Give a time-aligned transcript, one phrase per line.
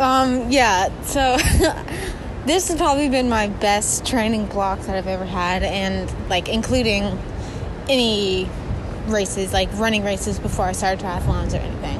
[0.00, 1.36] Um, yeah, so
[2.46, 7.18] this has probably been my best training block that I've ever had, and like including
[7.86, 8.48] any
[9.08, 11.98] races, like running races before I started triathlons or anything.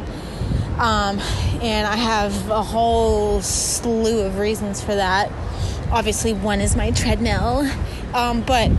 [0.78, 1.20] Um,
[1.60, 5.30] and I have a whole slew of reasons for that.
[5.92, 7.70] Obviously, one is my treadmill,
[8.14, 8.70] um, but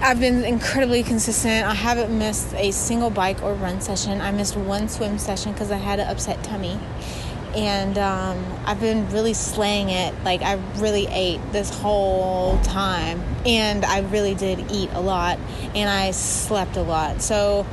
[0.00, 1.66] I've been incredibly consistent.
[1.66, 4.22] I haven't missed a single bike or run session.
[4.22, 6.80] I missed one swim session because I had an upset tummy.
[7.54, 10.14] And um, I've been really slaying it.
[10.24, 13.22] Like, I really ate this whole time.
[13.44, 15.38] And I really did eat a lot.
[15.74, 17.20] And I slept a lot.
[17.20, 17.66] So,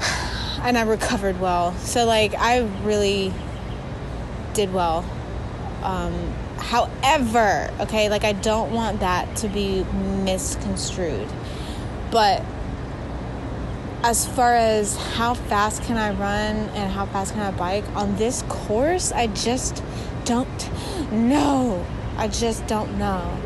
[0.62, 1.74] and I recovered well.
[1.76, 3.34] So, like, I really
[4.54, 5.04] did well.
[5.82, 6.14] Um,
[6.58, 9.84] however, okay, like, I don't want that to be
[10.24, 11.28] misconstrued.
[12.10, 12.44] But
[14.02, 18.16] as far as how fast can I run and how fast can I bike on
[18.16, 19.82] this course, I just
[20.24, 20.48] don't
[21.12, 21.84] know.
[22.16, 23.36] I just don't know.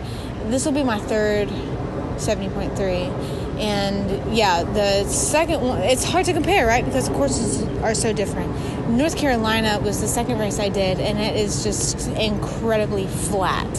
[0.46, 6.66] This will be my third 70.3 and yeah, the second one, it's hard to compare,
[6.66, 6.84] right?
[6.84, 8.50] Because courses are so different.
[8.88, 13.76] North Carolina was the second race I did, and it is just incredibly flat.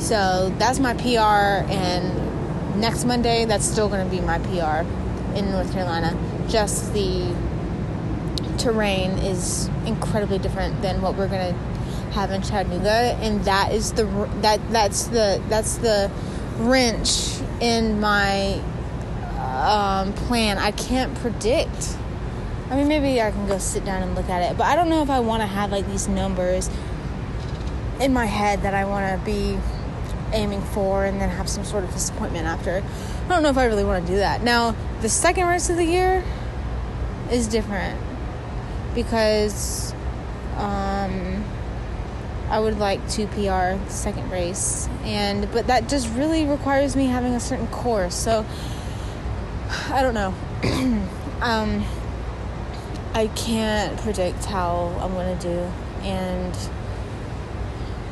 [0.00, 5.05] So that's my PR, and next Monday, that's still going to be my PR
[5.36, 6.16] in North Carolina.
[6.48, 7.34] Just the
[8.58, 11.52] terrain is incredibly different than what we're to
[12.12, 14.04] have in Chattanooga, and that is the
[14.40, 16.10] that that's the that's the
[16.58, 18.60] wrench in my
[19.38, 20.58] um, plan.
[20.58, 21.96] I can't predict.
[22.70, 24.88] I mean, maybe I can go sit down and look at it, but I don't
[24.88, 26.68] know if I want to have like these numbers
[28.00, 29.58] in my head that I want to be
[30.32, 32.82] aiming for and then have some sort of disappointment after.
[33.26, 34.42] I don't know if I really want to do that.
[34.42, 36.24] Now, the second race of the year
[37.30, 38.00] is different
[38.94, 39.92] because
[40.56, 41.44] um,
[42.48, 47.06] I would like to PR the second race, and but that just really requires me
[47.06, 48.14] having a certain course.
[48.14, 48.46] So
[49.90, 50.32] I don't know.
[51.40, 51.84] um,
[53.12, 55.58] I can't predict how I'm going to do.
[56.02, 56.56] And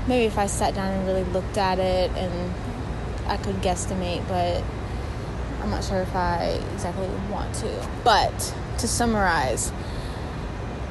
[0.08, 2.54] maybe if I sat down and really looked at it and
[3.26, 4.64] I could guesstimate, but
[5.64, 7.88] I'm not sure if I exactly want to.
[8.04, 9.72] But to summarize,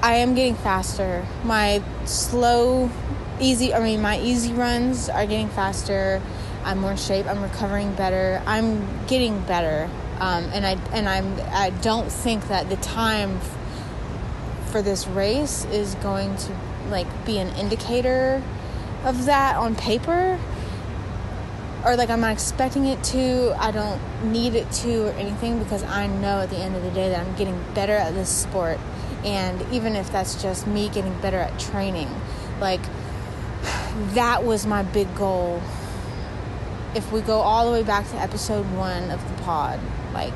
[0.01, 1.27] I am getting faster.
[1.43, 2.89] My slow,
[3.39, 6.23] easy, I mean, my easy runs are getting faster.
[6.63, 7.27] I'm more in shape.
[7.27, 8.41] I'm recovering better.
[8.47, 9.91] I'm getting better.
[10.19, 15.65] Um, and I and I'm I don't think that the time f- for this race
[15.65, 16.57] is going to
[16.89, 18.41] like be an indicator
[19.03, 20.39] of that on paper
[21.85, 23.55] or like I'm not expecting it to?
[23.59, 26.91] I don't need it to or anything because I know at the end of the
[26.91, 28.79] day that I'm getting better at this sport.
[29.23, 32.09] And even if that's just me getting better at training
[32.59, 32.81] like
[34.13, 35.61] that was my big goal.
[36.95, 39.79] If we go all the way back to episode 1 of the pod
[40.13, 40.33] like,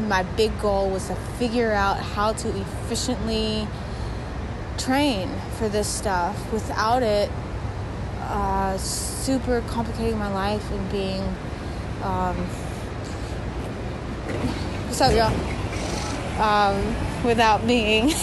[0.00, 3.68] my big goal was to figure out how to efficiently
[4.78, 7.30] train for this stuff without it
[8.28, 11.22] uh, super complicating my life and being.
[12.02, 12.36] Um,
[14.86, 15.32] what's up, y'all?
[16.40, 18.08] Um, without being.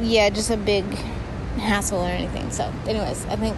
[0.00, 0.84] yeah, just a big
[1.58, 2.50] hassle or anything.
[2.50, 3.56] So, anyways, I think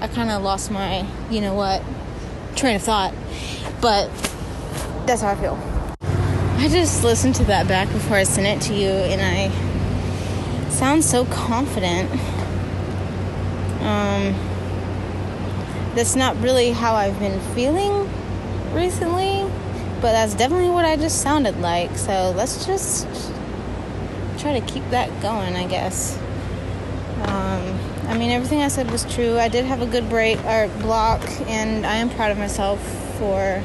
[0.00, 1.82] I kind of lost my, you know what,
[2.56, 3.14] train of thought.
[3.80, 4.10] But
[5.06, 5.58] that's how I feel.
[6.58, 9.50] I just listened to that back before I sent it to you, and I
[10.70, 12.10] sound so confident.
[13.88, 14.34] Um,
[15.94, 18.08] that's not really how I've been feeling
[18.74, 19.50] recently,
[20.02, 21.96] but that's definitely what I just sounded like.
[21.96, 23.06] So let's just
[24.38, 26.18] try to keep that going, I guess.
[27.22, 29.38] Um, I mean, everything I said was true.
[29.38, 32.80] I did have a good break or block, and I am proud of myself
[33.18, 33.62] for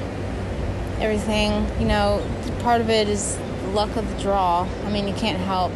[1.00, 1.68] everything.
[1.82, 2.26] You know,
[2.60, 3.38] part of it is
[3.74, 4.68] luck of the draw.
[4.86, 5.74] I mean, you can't help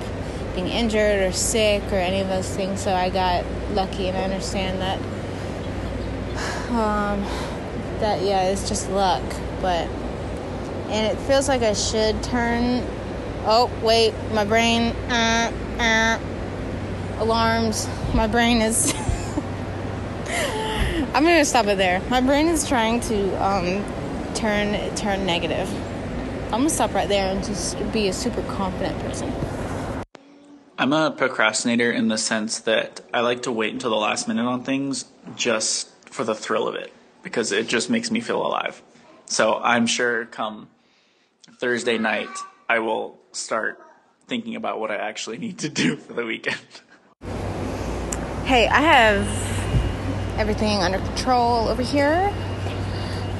[0.57, 2.81] being injured or sick or any of those things.
[2.81, 4.99] So I got lucky, and I understand that.
[6.69, 7.21] Um,
[7.99, 9.23] that yeah, it's just luck,
[9.61, 9.87] but
[10.89, 12.83] and it feels like I should turn.
[13.45, 14.95] Oh wait, my brain.
[15.09, 16.19] Uh, uh,
[17.19, 17.87] alarms.
[18.15, 18.93] My brain is.
[21.13, 22.01] I'm gonna stop it there.
[22.09, 23.85] My brain is trying to um,
[24.33, 25.71] turn turn negative.
[26.45, 29.31] I'm gonna stop right there and just be a super confident person.
[30.79, 34.45] I'm a procrastinator in the sense that I like to wait until the last minute
[34.45, 36.93] on things just for the thrill of it
[37.23, 38.83] because it just makes me feel alive.
[39.25, 40.69] So I'm sure come
[41.59, 42.29] Thursday night
[42.69, 43.79] I will start
[44.27, 46.59] thinking about what I actually need to do for the weekend.
[48.45, 49.25] Hey, I have
[50.37, 52.31] everything under control over here.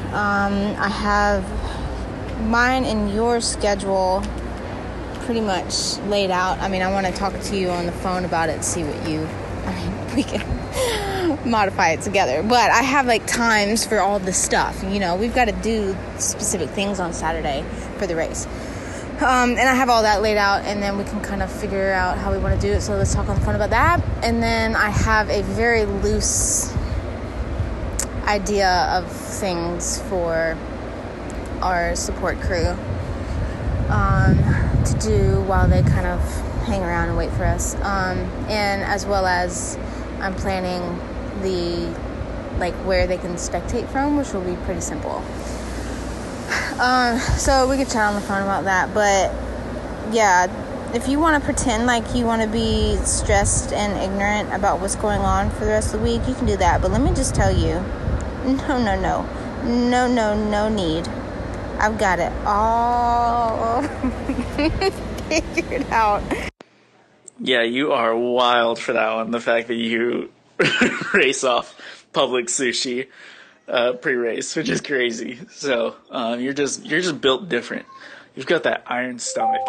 [0.07, 4.23] Um, I have mine and your schedule
[5.27, 6.57] pretty much laid out.
[6.59, 9.09] I mean, I want to talk to you on the phone about it, see what
[9.09, 9.27] you.
[9.65, 12.41] I mean, we can modify it together.
[12.41, 14.81] But I have like times for all the stuff.
[14.87, 17.65] You know, we've got to do specific things on Saturday
[17.97, 18.45] for the race.
[19.17, 21.91] Um, and I have all that laid out, and then we can kind of figure
[21.91, 22.79] out how we want to do it.
[22.79, 24.01] So let's talk on the phone about that.
[24.23, 26.73] And then I have a very loose
[28.23, 30.57] idea of things for
[31.61, 32.77] our support crew
[34.93, 36.19] to do while they kind of
[36.65, 37.75] hang around and wait for us.
[37.75, 38.19] Um,
[38.49, 39.77] and as well as
[40.19, 40.81] I'm planning
[41.41, 41.95] the
[42.57, 45.23] like where they can spectate from, which will be pretty simple.
[46.79, 48.93] Um, so we could chat on the phone about that.
[48.93, 49.33] But
[50.13, 50.47] yeah,
[50.93, 54.95] if you want to pretend like you want to be stressed and ignorant about what's
[54.95, 56.81] going on for the rest of the week, you can do that.
[56.81, 57.83] But let me just tell you
[58.47, 59.25] no, no, no.
[59.63, 61.07] No, no, no need.
[61.79, 63.81] I've got it all
[65.53, 66.23] figured out.
[67.39, 69.31] Yeah, you are wild for that one.
[69.31, 70.31] The fact that you
[71.13, 71.79] race off
[72.13, 73.07] Publix sushi
[73.67, 75.39] uh, pre-race, which is crazy.
[75.51, 77.85] So um, you're just you're just built different.
[78.35, 79.61] You've got that iron stomach.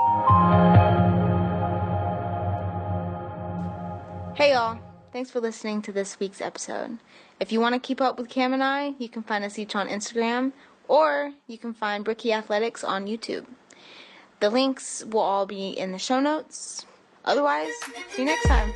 [4.36, 4.78] Hey y'all,
[5.12, 6.98] thanks for listening to this week's episode.
[7.40, 9.74] If you want to keep up with Cam and I, you can find us each
[9.74, 10.52] on Instagram
[10.86, 13.46] or you can find Brickie Athletics on YouTube.
[14.40, 16.86] The links will all be in the show notes.
[17.24, 17.72] Otherwise,
[18.10, 18.72] see you next time.